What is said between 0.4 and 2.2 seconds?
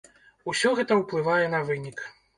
Усё гэта ўплывае на вынік.